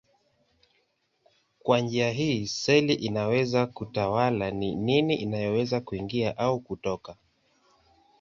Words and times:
Kwa 1.63 1.79
njia 1.79 2.11
hii 2.11 2.47
seli 2.47 2.93
inaweza 2.93 3.65
kutawala 3.67 4.51
ni 4.51 4.75
nini 4.75 5.15
inayoweza 5.15 5.81
kuingia 5.81 6.37
au 6.37 6.59
kutoka. 6.59 7.15